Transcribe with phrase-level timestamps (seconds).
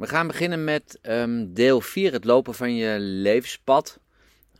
[0.00, 4.00] We gaan beginnen met um, deel 4, het lopen van je levenspad.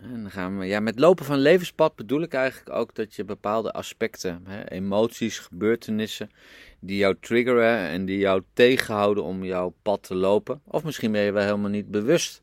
[0.00, 3.24] En dan gaan we, ja, met lopen van levenspad bedoel ik eigenlijk ook dat je
[3.24, 6.30] bepaalde aspecten, hè, emoties, gebeurtenissen,
[6.80, 10.60] die jou triggeren en die jou tegenhouden om jouw pad te lopen.
[10.64, 12.40] Of misschien ben je wel helemaal niet bewust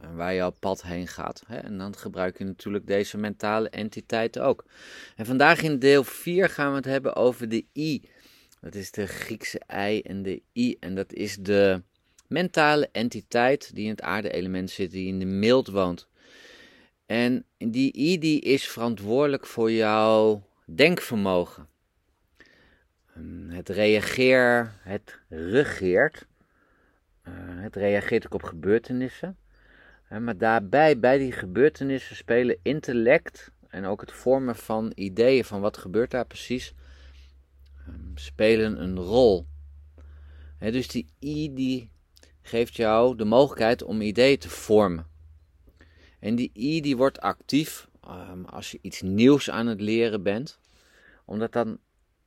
[0.00, 1.42] eh, waar jouw pad heen gaat.
[1.46, 1.56] Hè?
[1.56, 4.64] En dan gebruik je natuurlijk deze mentale entiteiten ook.
[5.16, 8.02] En vandaag in deel 4 gaan we het hebben over de I.
[8.60, 10.76] Dat is de Griekse I en de I.
[10.80, 11.82] En dat is de
[12.32, 16.08] mentale entiteit die in het aarde-element zit, die in de mild woont.
[17.06, 21.68] En die I die is verantwoordelijk voor jouw denkvermogen.
[23.14, 26.26] Ehm, het reageert, het regeert.
[27.28, 29.36] Uh, het reageert ook op gebeurtenissen.
[30.20, 35.76] maar daarbij, bij die gebeurtenissen, spelen intellect en ook het vormen van ideeën van wat
[35.76, 36.74] gebeurt daar precies,
[37.88, 39.46] um, spelen een rol.
[40.58, 41.91] dus die I die
[42.42, 45.06] geeft jou de mogelijkheid om ideeën te vormen.
[46.20, 50.58] En die I die wordt actief um, als je iets nieuws aan het leren bent,
[51.24, 51.78] omdat dan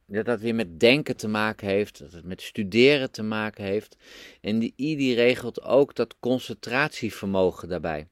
[0.08, 3.98] dat dat weer met denken te maken heeft, dat het met studeren te maken heeft.
[4.42, 8.08] En die I die regelt ook dat concentratievermogen daarbij.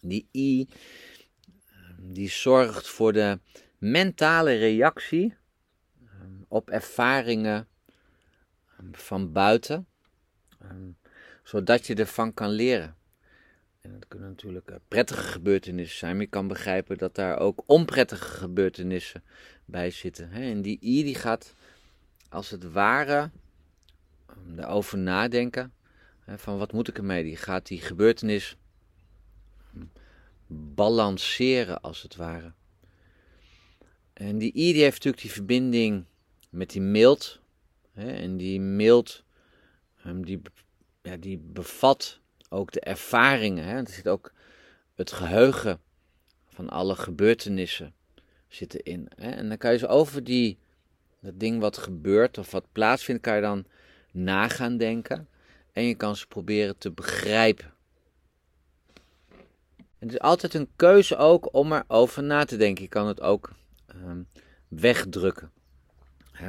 [0.00, 0.68] Die I
[1.70, 3.38] ehm, die zorgt voor de
[3.78, 5.34] mentale reactie
[6.04, 7.68] ehm, op ervaringen
[8.92, 9.86] van buiten,
[11.42, 12.96] zodat je ervan kan leren.
[13.80, 17.62] En dat kunnen natuurlijk eh, prettige gebeurtenissen zijn, maar je kan begrijpen dat daar ook
[17.66, 19.22] onprettige gebeurtenissen
[19.64, 20.30] bij zitten.
[20.30, 21.54] En die I die gaat
[22.28, 23.30] als het ware
[24.56, 25.72] erover nadenken
[26.26, 27.22] van wat moet ik ermee.
[27.22, 28.56] Die gaat die gebeurtenis
[30.46, 32.52] balanceren als het ware.
[34.12, 36.04] En die I die heeft natuurlijk die verbinding
[36.50, 37.40] met die mild.
[37.94, 39.24] En die mild
[40.02, 40.40] ehm, die,
[41.06, 43.64] ja, die bevat ook de ervaringen.
[43.64, 43.76] Hè?
[43.76, 44.32] Er zit ook
[44.94, 45.80] het geheugen
[46.48, 47.94] van alle gebeurtenissen
[48.48, 49.08] zitten in.
[49.16, 49.30] Hè?
[49.30, 50.58] En dan kan je zo over die,
[51.20, 53.64] dat ding wat gebeurt of wat plaatsvindt, kan je dan
[54.12, 55.28] nagaan denken.
[55.72, 57.74] En je kan ze proberen te begrijpen.
[59.98, 62.82] Het is altijd een keuze ook om erover na te denken.
[62.82, 63.52] Je kan het ook
[63.86, 64.22] ehm,
[64.68, 65.52] wegdrukken.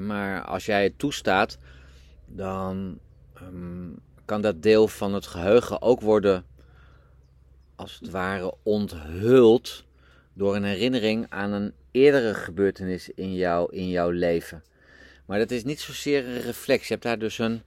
[0.01, 1.57] maar als jij het toestaat,
[2.25, 3.00] dan
[3.34, 3.90] ehm,
[4.28, 6.46] kan dat deel van het geheugen ook worden,
[7.76, 9.86] als het ware, onthuld
[10.34, 14.64] door een herinnering aan een eerdere gebeurtenis in, jou, in jouw leven.
[15.26, 16.88] Maar dat is niet zozeer een reflex.
[16.88, 17.62] Je hebt daar dus een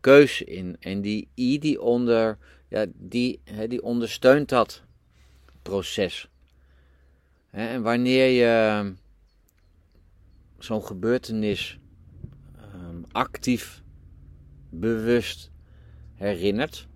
[0.00, 0.76] keuze in.
[0.80, 4.82] En die I die, onder, ja, die, die ondersteunt dat
[5.62, 6.28] proces.
[7.50, 8.94] En wanneer je
[10.58, 11.78] zo'n gebeurtenis
[12.74, 13.82] um, actief,
[14.70, 15.49] bewust
[16.20, 16.86] herinnert,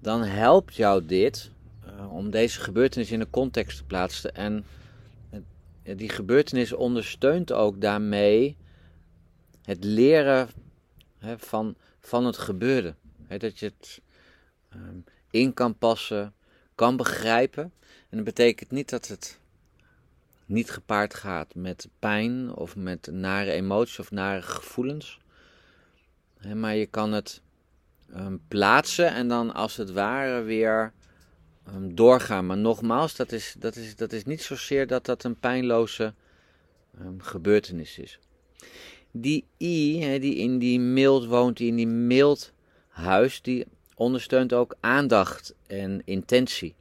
[0.00, 1.50] dan helpt jou dit
[1.86, 4.34] uh, om deze gebeurtenis in een context te plaatsen.
[4.34, 4.64] En
[5.96, 8.56] die gebeurtenis ondersteunt ook daarmee
[9.62, 10.48] het leren
[11.36, 12.94] van, van het gebeurde.
[13.38, 14.00] dat je het
[14.74, 16.34] um, in kan passen,
[16.74, 17.72] kan begrijpen.
[18.08, 19.40] En dat betekent niet dat het
[20.46, 25.18] niet gepaard gaat met pijn of met nare emoties of nare gevoelens.
[26.54, 27.42] maar je kan het
[28.16, 30.92] um, plaatsen en dan als het ware weer
[31.74, 32.46] um, doorgaan.
[32.46, 36.14] Maar nogmaals, dat is, dat, is, dat is niet zozeer dat dat een pijnloze
[37.00, 38.18] um, gebeurtenis is.
[39.10, 42.52] Die I, die in die mild woont, die in die mild
[42.88, 46.74] huis, die ondersteunt ook aandacht en intentie.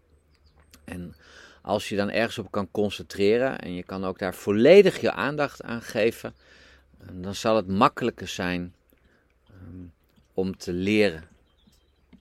[0.84, 1.16] En
[1.62, 5.64] als je dan ergens op kan concentreren en je kan ook daar volledig je aandacht
[5.64, 6.36] aan geven,
[7.12, 8.74] dan zal het makkelijker zijn
[10.38, 11.24] om te leren.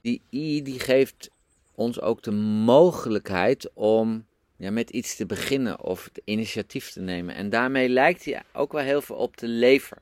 [0.01, 1.31] Die I die geeft
[1.75, 2.31] ons ook de
[2.65, 7.35] mogelijkheid om ja, met iets te beginnen of het initiatief te nemen.
[7.35, 9.99] En daarmee lijkt hij ook wel heel veel op de lever.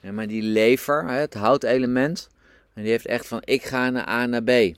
[0.00, 2.28] Ja, maar die lever, het houtelement,
[2.74, 4.74] die heeft echt van ik ga naar A naar B.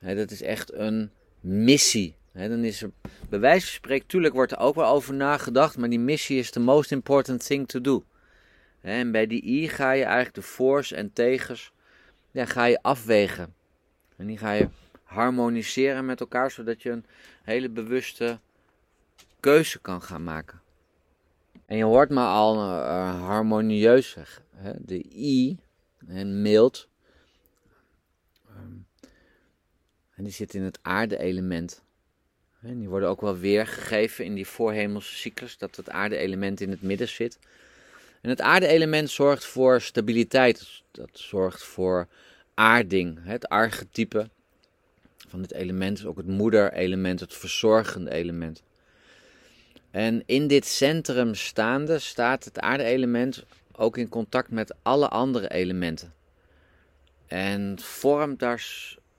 [0.00, 1.10] dat is echt een
[1.40, 2.14] missie.
[2.32, 2.90] dan is er,
[3.28, 6.50] bij wijze van spreken, tuurlijk wordt er ook wel over nagedacht, maar die missie is
[6.50, 8.04] the most important thing to do.
[8.80, 11.72] En bij die I ga je eigenlijk de voor's en tegens
[12.30, 13.54] ja, ga je afwegen.
[14.16, 14.68] En die ga je
[15.02, 17.04] harmoniseren met elkaar, zodat je een
[17.42, 18.38] hele bewuste
[19.40, 20.60] keuze kan gaan maken.
[21.66, 24.44] En je hoort me al uh, harmonieus zeggen.
[24.78, 25.58] De I,
[26.06, 26.88] en mild,
[28.48, 28.86] um,
[30.14, 31.82] en die zit in het aarde-element.
[32.62, 36.82] En die worden ook wel weergegeven in die voorhemelse cyclus, dat het aarde-element in het
[36.82, 37.38] midden zit.
[38.20, 40.82] En het aarde-element zorgt voor stabiliteit.
[40.90, 42.08] Dat zorgt voor
[42.54, 44.28] aarding, het archetype
[45.28, 48.62] van dit element is ook het moederelement, het verzorgende element.
[49.90, 56.14] En in dit centrum staande staat het aardeelement ook in contact met alle andere elementen.
[57.26, 58.66] En vormt daar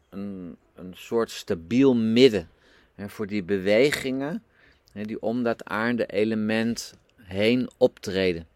[0.10, 2.50] een, een soort stabiel midden
[2.98, 4.44] voor die bewegingen
[4.94, 8.48] die om dat aarde-element heen optreden.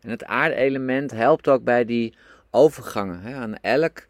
[0.00, 2.14] En het aardeelement helpt ook bij die
[2.50, 3.20] overgangen.
[3.20, 3.34] Hè.
[3.34, 4.06] Aan elk,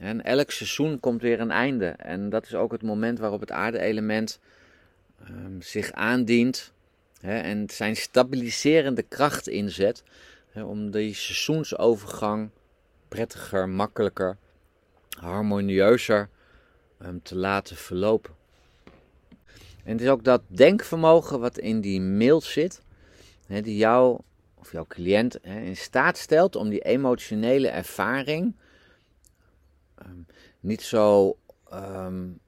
[0.00, 1.86] um, elk seizoen komt weer een einde.
[1.86, 4.40] En dat is ook het moment waarop het aardeelement
[5.28, 6.72] um, zich aandient
[7.20, 10.02] hè, en zijn stabiliserende kracht inzet
[10.50, 12.50] hè, om die seizoensovergang
[13.08, 14.36] prettiger, makkelijker,
[15.18, 16.28] harmonieuzer
[17.02, 18.34] um, te laten verlopen.
[19.84, 22.82] En het is ook dat denkvermogen wat in die mail zit,
[23.46, 24.20] hè, die jou
[24.62, 28.54] of jouw cliënt in staat stelt om die emotionele ervaring
[30.06, 30.26] um,
[30.60, 31.36] niet zo
[31.72, 32.40] um,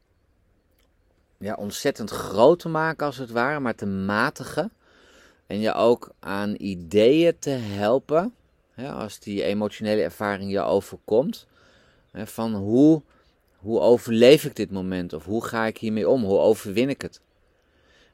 [1.39, 4.73] ja, ontzettend groot te maken als het ware, maar te matigen.
[5.47, 8.35] En je ook aan ideeën te helpen,
[8.71, 11.47] hè, als die emotionele ervaring je overkomt,
[12.11, 13.03] hè, van hoe,
[13.57, 17.21] hoe overleef ik dit moment of hoe ga ik hiermee om, hoe overwin ik het.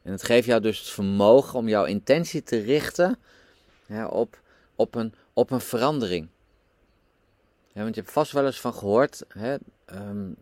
[0.03, 3.19] En het geeft jou dus het vermogen om jouw intentie te richten
[4.11, 4.41] op,
[4.75, 6.29] op, een, op een verandering.
[7.73, 9.57] want je hebt vast wel eens van gehoord, hè,
[9.93, 10.37] um,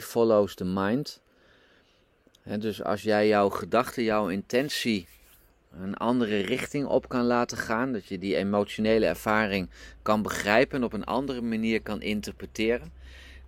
[0.00, 1.20] follows the mind.
[2.42, 5.06] dus als jij jouw gedachte, jouw intentie
[5.80, 9.68] een andere richting op kan laten gaan, dat je die emotionele ervaring
[10.02, 12.92] kan begrijpen en op een andere manier kan interpreteren.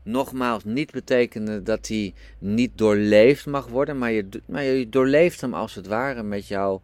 [0.03, 5.55] Nogmaals, niet betekenen dat die niet doorleefd mag worden, maar je, maar je doorleeft hem
[5.55, 6.77] als het ware met, eh,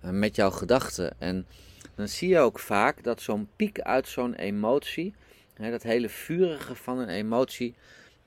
[0.00, 1.14] met jouw gedachten.
[1.18, 1.46] En
[2.02, 5.14] dan zie je ook vaak dat zo'n piek uit zo'n emotie,
[5.54, 7.74] hè, dat hele vurige van een emotie,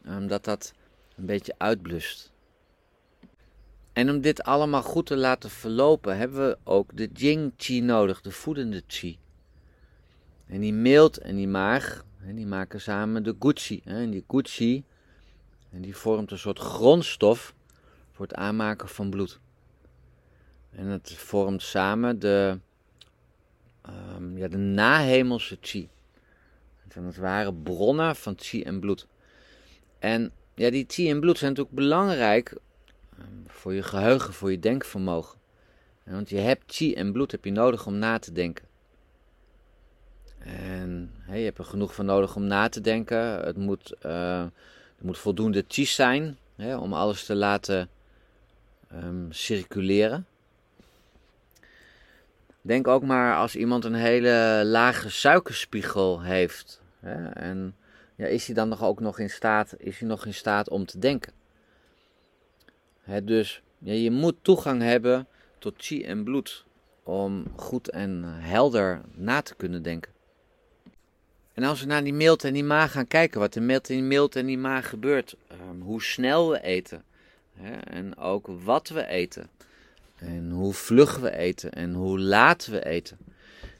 [0.07, 0.73] um, dat dat
[1.15, 2.31] een beetje uitblust.
[3.93, 8.21] En om dit allemaal goed te laten verlopen, hebben we ook de Jing Chi nodig,
[8.21, 9.19] de voedende Chi.
[10.47, 13.81] En die mild en die maag, die maken samen de Gucci.
[13.83, 14.83] En die Gucci,
[15.69, 17.53] en die vormt een soort grondstof
[18.11, 19.39] voor het aanmaken van bloed.
[20.69, 22.59] En het vormt samen de
[23.89, 25.89] um, ja, de nahemelse chi.
[26.83, 29.07] Het zijn het ware bronnen van chi en bloed.
[29.99, 32.57] En ja, die chi en bloed zijn natuurlijk belangrijk
[33.19, 35.39] um, voor je geheugen, voor je denkvermogen.
[36.03, 38.65] Want je hebt chi en bloed heb je nodig om na te denken.
[40.37, 43.17] En je hebt er genoeg van nodig om na te denken.
[43.45, 44.51] Het moet, er
[45.01, 47.89] moet voldoende chi zijn hè, om alles te laten
[48.93, 50.25] um, circuleren.
[52.65, 56.81] Denk ook maar als iemand een hele lage suikerspiegel heeft.
[56.99, 57.75] Hè, en
[58.15, 60.85] ja, is hij dan nog ook nog in staat, is hij nog in staat om
[60.85, 61.33] te denken?
[63.01, 65.27] Hè, dus ja, je moet toegang hebben
[65.59, 66.65] tot chi en bloed
[67.03, 70.11] om goed en helder na te kunnen denken.
[71.53, 74.01] En als we naar die mild en die maag gaan kijken, wat er met die
[74.01, 77.03] mild en die maag gebeurt, um, hoe snel we eten
[77.53, 79.49] hè, en ook wat we eten.
[80.25, 83.17] En hoe vlug we eten en hoe laat we eten.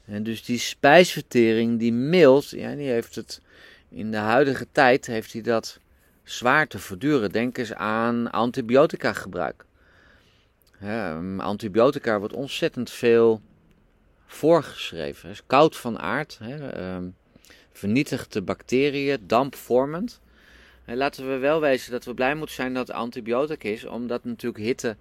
[0.04, 3.40] En dus die spijsvertering, die mild, ja, die heeft het
[3.88, 5.80] in de huidige tijd heeft hij dat
[6.22, 7.30] zwaar te verduren.
[7.30, 9.64] Denk eens aan antibiotica gebruik.
[11.38, 13.40] antibiotica wordt ontzettend veel
[14.26, 15.30] voorgeschreven.
[15.30, 17.14] Is koud van aard, he, um,
[17.72, 20.20] vernietigt de bacteriën, dampvormend.
[20.84, 24.64] En laten we wel wezen dat we blij moeten zijn dat antibiotica is, omdat natuurlijk
[24.64, 24.96] hitte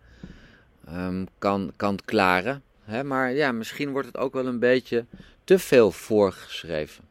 [0.89, 2.63] um, kan, kan klaren.
[2.84, 3.04] Hè?
[3.04, 5.06] Maar ja, misschien wordt het ook wel een beetje
[5.44, 7.04] te veel voorgeschreven.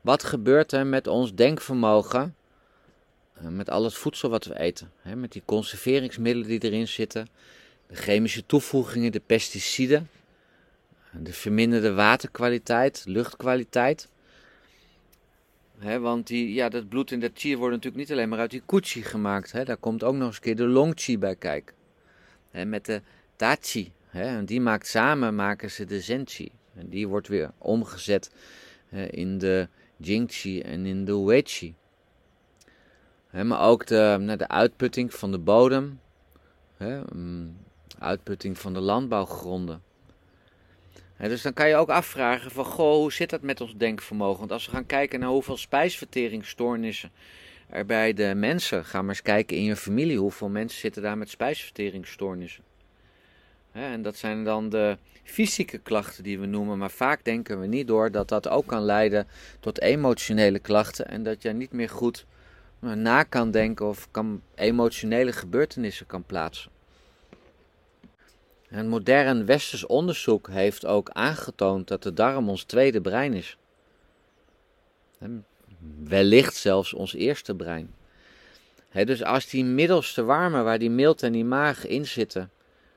[0.00, 2.34] Wat gebeurt er met ons denkvermogen?
[3.42, 4.90] Uh, met al het voedsel wat we eten.
[5.02, 5.16] Hè?
[5.16, 7.28] Met die conserveringsmiddelen die erin zitten.
[7.86, 10.10] De chemische toevoegingen, de pesticiden.
[11.12, 14.08] De verminderde waterkwaliteit, luchtkwaliteit.
[16.00, 18.62] Want die, ja, dat bloed en dat chi wordt natuurlijk niet alleen maar uit die
[18.66, 19.66] kuchi gemaakt.
[19.66, 21.75] Daar komt ook nog eens een keer de longchi bij kijken
[22.64, 23.02] met de
[23.36, 23.92] tachi.
[24.10, 26.50] en die maakt samen maken ze de zenchi.
[26.74, 28.30] En die wordt weer omgezet
[29.10, 31.74] in de jingchi en in de weichi.
[33.30, 36.00] maar ook de, nou, de uitputting van de bodem.
[37.12, 37.56] Mm,
[37.98, 39.82] uitputting van de landbouwgronden.
[41.18, 44.38] dus dan kan je ook afvragen van, goh, hoe zit dat met ons denkvermogen?
[44.38, 47.10] Want als we gaan kijken naar hoeveel spijsverteringsstoornissen
[47.68, 48.84] er bij de mensen.
[48.84, 50.18] Ga maar eens kijken in je familie.
[50.18, 52.64] Hoeveel mensen zitten daar met spijsverteringsstoornissen?
[53.72, 57.86] En dat zijn dan de fysieke klachten die we noemen, maar vaak denken we niet
[57.86, 59.26] door dat dat ook kan leiden
[59.60, 62.26] tot emotionele klachten en dat je niet meer goed
[62.78, 66.70] nou, na kan denken of kan emotionele gebeurtenissen kan plaatsen.
[68.68, 73.58] Een modern westers onderzoek heeft ook aangetoond dat de darm ons tweede brein is.
[76.04, 77.94] Wellicht zelfs ons eerste brein.
[78.92, 82.50] dus als die middelste warme, waar die milt en die maag in zitten,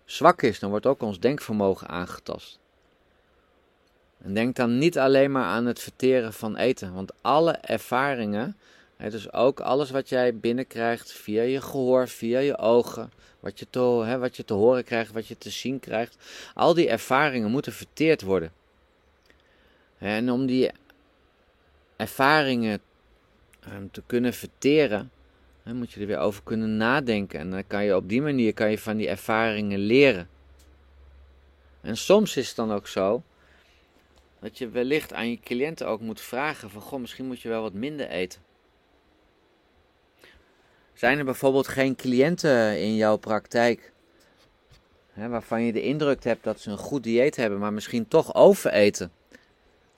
[0.06, 2.60] zwak is, dan wordt ook ons denkvermogen aangetast.
[4.22, 8.58] En denk dan niet alleen maar aan het verteren van eten, want alle ervaringen,
[8.98, 14.18] dus ook alles wat jij binnenkrijgt via je gehoor, via je ogen, wat je, te,
[14.20, 16.18] wat je te horen krijgt, wat je te zien krijgt,
[16.54, 18.52] al die ervaringen moeten verteerd worden.
[19.98, 20.72] En om die
[22.00, 22.82] ervaringen
[23.60, 25.12] ehm, te kunnen verteren,
[25.64, 27.40] dan moet je er weer over kunnen nadenken.
[27.40, 30.30] En dan kan je op die manier kan je van die ervaringen leren.
[31.82, 33.24] En soms is het dan ook zo
[34.40, 37.62] dat je wellicht aan je cliënten ook moet vragen van goh, misschien moet je wel
[37.62, 38.42] wat minder eten.
[40.94, 43.92] Zijn er bijvoorbeeld geen cliënten in jouw praktijk
[45.14, 48.36] hè, waarvan je de indruk hebt dat ze een goed dieet hebben, maar misschien toch
[48.36, 49.12] overeten?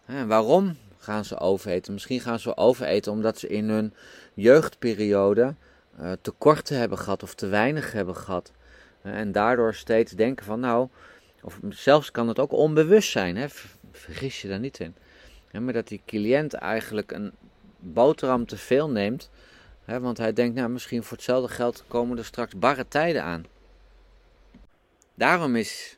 [0.06, 1.94] Hè, waarom gaan ze overeten?
[1.94, 3.94] Misschien gaan ze overeten omdat ze in hun
[4.34, 5.56] jeugdperiode
[6.00, 8.52] uh, tekorten hebben gehad of te weinig hebben gehad.
[9.02, 10.88] en daardoor steeds denken van nou,
[11.42, 13.46] of zelfs kan het ook onbewust zijn, hè?
[13.92, 14.96] vergis je daar niet in.
[15.64, 17.32] maar dat die cliënt eigenlijk een
[17.80, 19.30] boterham te veel neemt,
[19.86, 23.46] hè, want hij denkt nou misschien voor hetzelfde geld komen er straks barre tijden aan.
[25.16, 25.98] Daarom is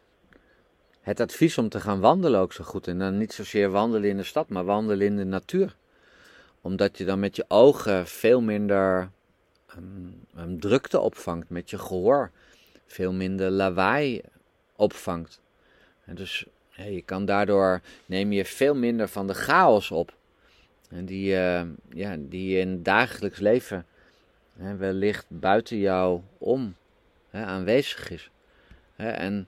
[1.04, 2.88] het advies om te gaan wandelen ook zo goed.
[2.88, 5.76] En dan niet zozeer wandelen in de stad, maar wandelen in de natuur.
[6.62, 9.10] Omdat je dan met je ogen veel minder
[10.38, 12.32] um, drukte opvangt, met je gehoor
[12.86, 14.22] veel minder lawaai
[14.76, 15.42] opvangt.
[16.06, 20.14] En dus je kan daardoor neem je veel minder van de chaos op.
[20.90, 23.86] En die, uh, ja, die in het dagelijks leven
[24.58, 26.76] hè, wellicht buiten jou om
[27.30, 28.30] hè, aanwezig is.
[28.96, 29.48] Hè, en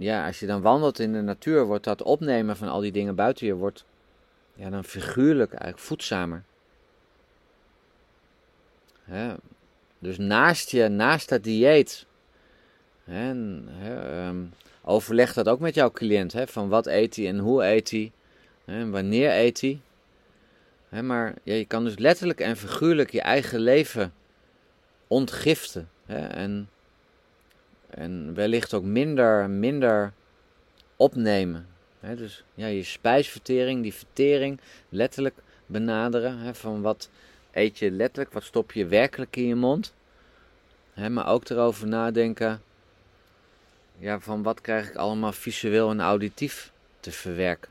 [0.00, 3.14] ja, als je dan wandelt in de natuur, wordt dat opnemen van al die dingen
[3.14, 3.84] buiten je, wordt
[4.54, 6.42] ja, dan figuurlijk eigenlijk voedzamer.
[9.04, 9.34] Hè?
[9.98, 12.06] Dus naast je, naast dat dieet,
[13.04, 13.34] hè,
[14.82, 16.32] overleg dat ook met jouw cliënt.
[16.32, 18.12] Hè, van wat eet hij en hoe eet hij,
[18.64, 19.80] en wanneer eet hij.
[21.02, 24.12] Maar ja, je kan dus letterlijk en figuurlijk je eigen leven
[25.06, 25.88] ontgiften.
[26.06, 26.68] En,
[27.90, 30.12] en wellicht ook minder, minder
[30.96, 31.66] opnemen.
[32.00, 35.34] Dus ja, je spijsvertering, die vertering letterlijk
[35.66, 36.54] benaderen.
[36.54, 37.10] Van wat,
[37.52, 39.94] eet je letterlijk, wat stop je werkelijk in je mond.
[41.10, 42.62] maar ook erover nadenken,
[43.98, 47.70] ja, van wat krijg ik allemaal visueel en auditief te verwerken.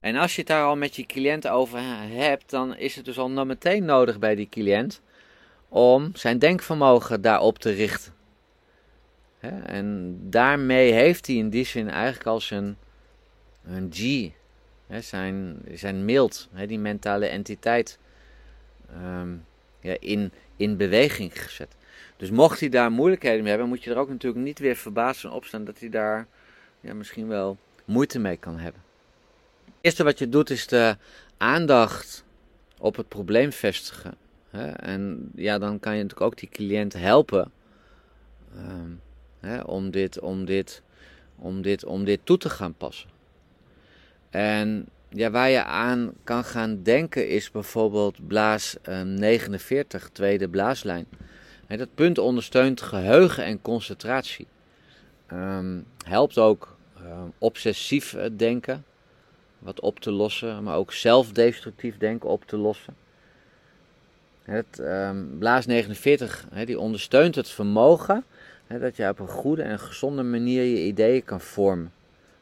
[0.00, 3.18] En als je het daar al met je cliënt over hebt, dan is het dus
[3.18, 5.00] al meteen nodig bij die cliënt
[5.68, 8.12] om zijn denkvermogen daarop te richten.
[9.50, 12.76] En daarmee heeft hij in die zin eigenlijk al zijn
[13.64, 14.30] een G
[15.00, 17.98] zijn, zijn mild, die mentale entiteit,
[18.90, 19.34] ehm,
[19.80, 21.76] ja, in, in beweging gezet.
[22.16, 25.20] Dus mocht hij daar moeilijkheden mee hebben, moet je er ook natuurlijk niet weer verbaasd
[25.20, 26.26] van opstaan dat hij daar
[26.80, 28.82] ja, misschien wel moeite mee kan hebben.
[29.64, 30.96] Het eerste wat je doet is de
[31.36, 32.24] aandacht
[32.78, 34.14] op het probleem vestigen.
[34.50, 34.66] Hè?
[34.66, 37.52] En ja, dan kan je natuurlijk ook die cliënt helpen
[38.56, 38.90] ehm,
[39.42, 40.82] hè, om, dit, om, dit,
[41.36, 43.08] om, dit, om dit toe te gaan passen.
[44.30, 51.06] En ja, waar je aan kan gaan denken is bijvoorbeeld blaas 49, ehm, tweede blaaslijn.
[51.68, 54.46] dat punt ondersteunt geheugen en concentratie.
[55.26, 58.84] Ehm, helpt ook ehm, obsessief eh, denken
[59.58, 62.94] wat op te lossen, maar ook zelfdestructief denken op te lossen.
[64.42, 64.82] Het
[65.38, 68.24] blaas 49 die ondersteunt het vermogen
[68.78, 71.92] dat je op een goede en gezonde manier je ideeën kan vormen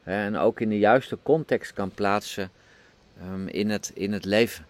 [0.02, 2.50] en ook in de juiste context kan plaatsen
[3.22, 4.66] um, in, het, in het leven.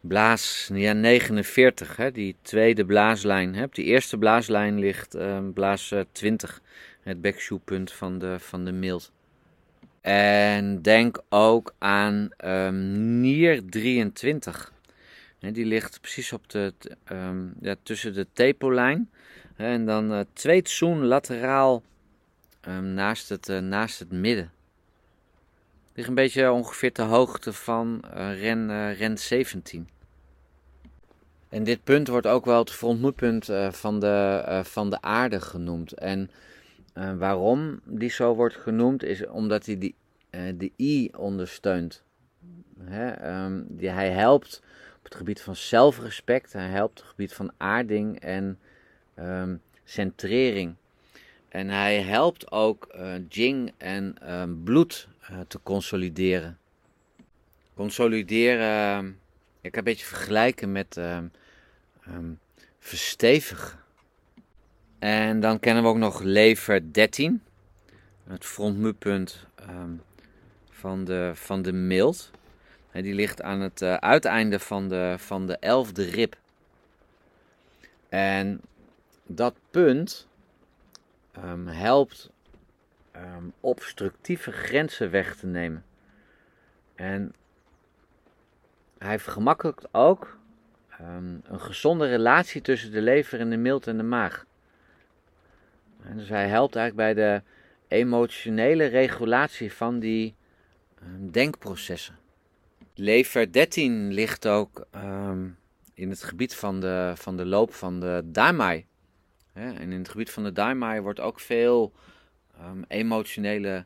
[0.00, 3.62] Blaas ja, 49, hè, die tweede blaaslijn.
[3.62, 6.60] Op die eerste blaaslijn ligt um, blaas 20,
[7.02, 9.12] het backshoepunt van de, van de mild.
[10.00, 14.72] En denk ook aan um, nier 23.
[15.38, 16.72] die ligt precies op de,
[17.60, 19.10] ja, tussen de tepolijn.
[19.58, 21.82] En dan uh, twee tsoen lateraal
[22.68, 24.52] um, naast, het, uh, naast het midden.
[25.94, 29.88] Ligt een beetje ongeveer ter hoogte van uh, ren, ren 17.
[31.48, 35.92] En dit punt wordt ook wel het frontmoedpunt van, de, van de aarde genoemd.
[35.92, 36.30] En
[37.18, 39.94] waarom die zo wordt genoemd, is omdat hij die,
[40.30, 42.02] de I ondersteunt.
[43.66, 44.62] Die, hij helpt
[44.98, 48.58] op het gebied van zelfrespect, hij helpt op het gebied van aarding en
[49.20, 50.74] um, centrering.
[51.48, 52.96] En hij helpt ook
[53.28, 55.08] Jing en um, bloed
[55.48, 56.58] te consolideren.
[57.74, 59.18] Consolideren
[59.60, 61.00] ik kan een beetje vergelijken met
[62.78, 63.78] verstevigen.
[64.98, 67.42] En dan kennen we ook nog lever 13.
[68.24, 70.02] Het frontmuurpunt um,
[70.70, 72.30] van, de, van de mild.
[72.90, 76.36] En die ligt aan het uh, uiteinde van de, van de elfde rib.
[78.08, 78.60] En
[79.28, 80.28] dat punt
[81.66, 82.30] helpt
[83.60, 85.84] obstructieve grenzen weg te nemen.
[86.94, 87.34] En
[88.98, 90.38] hij vergemakkelijkt ook
[91.00, 94.46] um, een gezonde relatie tussen de lever en de milt en de maag.
[96.02, 97.42] En dus hij helpt eigenlijk bij de
[97.88, 100.34] emotionele regulatie van die
[101.30, 102.18] denkprocessen.
[102.94, 104.86] Lever 13 ligt ook
[105.94, 108.86] in het gebied van de, van de loop van de Daimai.
[109.58, 111.92] En in het gebied van de Daimai wordt ook veel
[112.88, 113.84] emotionele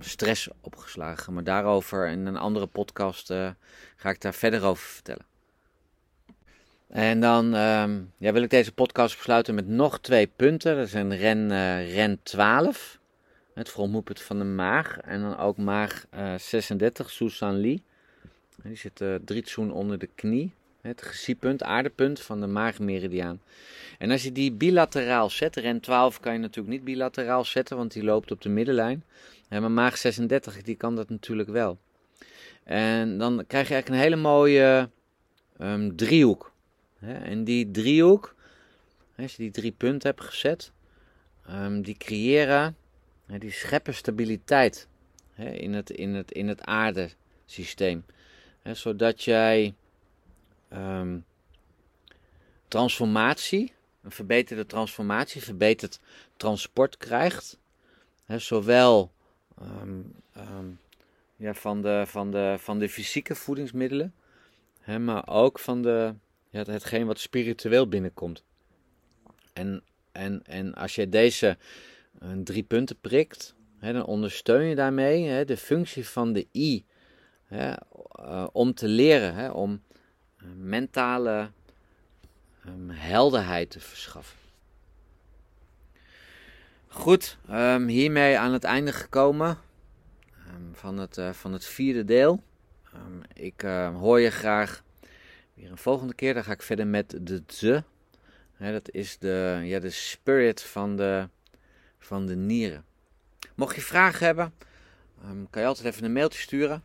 [0.00, 1.32] stress opgeslagen.
[1.32, 3.50] Maar daarover in een andere podcast uh,
[3.96, 5.26] ga ik daar verder over vertellen.
[6.88, 10.76] En dan um, ja, wil ik deze podcast besluiten met nog twee punten.
[10.76, 13.00] Dat zijn ren, uh, ren 12,
[13.54, 14.98] het vermoepet van de maag.
[14.98, 17.82] En dan ook maag uh, 36, Susan Lee.
[18.62, 20.52] Die zit uh, drie tsoen onder de knie.
[20.86, 23.40] Het gesiepunt, aardepunt van de maagmeridiaan.
[23.98, 27.92] En als je die bilateraal zet, ren 12 kan je natuurlijk niet bilateraal zetten, want
[27.92, 29.04] die loopt op de middenlijn.
[29.48, 31.78] En maar maag 36, die kan dat natuurlijk wel.
[32.64, 34.90] En dan krijg je eigenlijk een hele mooie
[35.60, 36.52] um, driehoek.
[37.00, 38.34] En die driehoek,
[39.16, 40.72] als je die drie punten hebt gezet,
[41.50, 42.76] um, die creëren,
[43.38, 44.88] die scheppen stabiliteit
[45.36, 48.04] in, het, in, het, in het aardesysteem.
[48.72, 49.74] Zodat jij
[50.76, 51.24] um,
[52.68, 56.00] transformatie, een verbeterde transformatie, verbeterd
[56.36, 57.58] transport krijgt.
[58.26, 59.12] zowel
[59.62, 60.78] um, um,
[61.36, 64.14] ja, van, de, van, de, van de fysieke voedingsmiddelen,
[65.00, 66.14] maar ook van de,
[66.50, 68.44] ja, hetgeen wat spiritueel binnenkomt.
[69.52, 71.58] En, en, en als je deze
[72.22, 76.84] uh, drie punten prikt, dan ondersteun je daarmee de functie van de I.
[77.50, 77.76] Uh,
[78.52, 79.82] om te leren, om
[80.56, 81.50] mentale
[82.66, 84.38] um, helderheid te verschaffen.
[86.88, 89.58] Goed, um, hiermee aan het einde gekomen
[90.54, 92.42] um, van, het, uh, van het vierde deel.
[93.32, 93.60] Ik
[93.94, 94.82] hoor je graag
[95.54, 96.34] weer een volgende keer.
[96.34, 97.82] Dan ga ik verder met de ze.
[98.58, 101.28] dat is de, ja, de spirit van de,
[101.98, 102.84] van de nieren.
[103.54, 104.54] Mocht je vragen hebben,
[105.50, 106.82] kan je altijd even een mailtje sturen.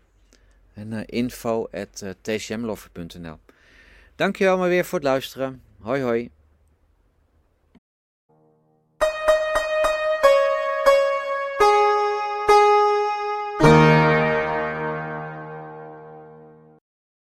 [0.73, 3.39] En uh, info at tcmloffer.nl
[4.15, 5.62] Dankjewel maar weer voor het luisteren.
[5.79, 6.29] Hoi hoi.